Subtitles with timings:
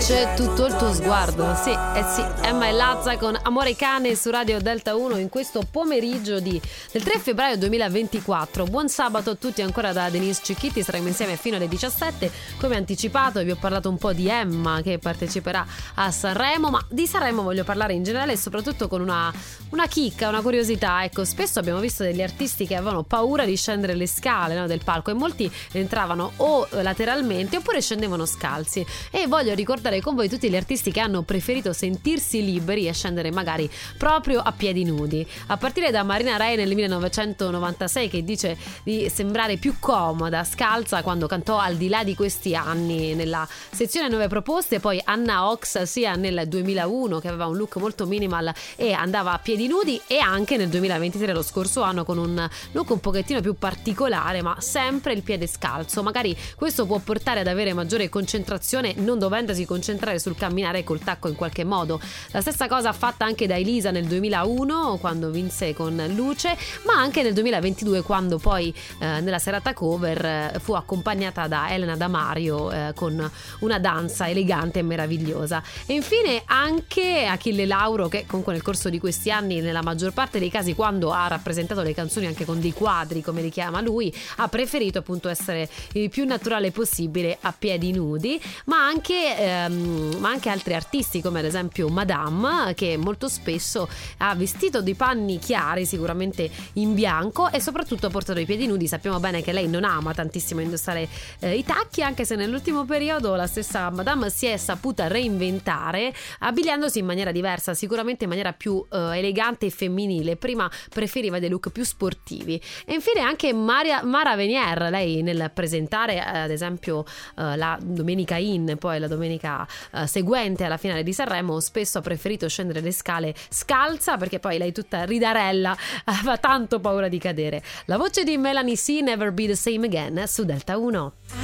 [0.00, 1.54] luce tutto il tuo sguardo.
[1.62, 5.60] Sì, eh sì, Emma e Lazza con Amore Cane su Radio Delta 1 in questo
[5.70, 6.58] pomeriggio di,
[6.90, 8.64] del 3 febbraio 2024.
[8.64, 12.30] Buon sabato a tutti ancora da Denise Cicchitti, saremo insieme fino alle 17.
[12.58, 15.66] Come anticipato vi ho parlato un po' di Emma che parteciperà
[15.96, 19.30] a Sanremo, ma di Sanremo voglio parlare in generale e soprattutto con una,
[19.68, 21.04] una chicca, una curiosità.
[21.04, 24.80] Ecco, spesso abbiamo visto degli artisti che avevano paura di scendere le scale no, del
[24.82, 28.84] palco e molti entravano o lateralmente oppure scendevano scalzi.
[29.10, 33.32] E voglio ricordare con voi tutti gli artisti che hanno preferito sentirsi liberi e scendere
[33.32, 33.68] magari
[33.98, 35.26] proprio a piedi nudi.
[35.48, 41.26] A partire da Marina Ray nel 1996 che dice di sembrare più comoda, scalza quando
[41.26, 46.14] cantò Al di là di questi anni nella sezione nuove proposte, poi Anna Ox sia
[46.14, 50.56] nel 2001 che aveva un look molto minimal e andava a piedi nudi e anche
[50.56, 55.22] nel 2023 lo scorso anno con un look un pochettino più particolare ma sempre il
[55.22, 56.04] piede scalzo.
[56.04, 61.28] Magari questo può portare ad avere maggiore concentrazione non dovendosi concentrare sul camminare col tacco
[61.28, 62.00] in qualche modo.
[62.30, 66.56] La stessa cosa fatta anche da Elisa nel 2001 quando vinse con Luce,
[66.86, 71.96] ma anche nel 2022 quando poi eh, nella serata cover eh, fu accompagnata da Elena
[71.96, 75.62] Damario eh, con una danza elegante e meravigliosa.
[75.86, 80.38] E infine anche Achille Lauro che comunque nel corso di questi anni nella maggior parte
[80.38, 84.14] dei casi quando ha rappresentato le canzoni anche con dei quadri come li chiama lui
[84.36, 90.16] ha preferito appunto essere il più naturale possibile a piedi nudi ma anche anche, ehm,
[90.18, 95.38] ma anche altri artisti come ad esempio Madame che molto spesso ha vestito dei panni
[95.38, 98.86] chiari sicuramente in bianco e soprattutto ha portato i piedi nudi.
[98.86, 101.08] Sappiamo bene che lei non ama tantissimo indossare
[101.40, 106.98] eh, i tacchi anche se nell'ultimo periodo la stessa Madame si è saputa reinventare abbigliandosi
[106.98, 110.36] in maniera diversa sicuramente in maniera più eh, elegante e femminile.
[110.36, 112.60] Prima preferiva dei look più sportivi.
[112.84, 117.04] E infine anche Maria, Mara Venier lei nel presentare eh, ad esempio
[117.36, 119.49] eh, la Domenica In poi la domenica
[119.92, 124.58] uh, seguente alla finale di Sanremo spesso ha preferito scendere le scale scalza perché poi
[124.58, 127.62] lei tutta ridarella aveva tanto paura di cadere.
[127.86, 129.00] La voce di Melanie C.
[129.02, 131.39] Never Be the Same Again su Delta 1.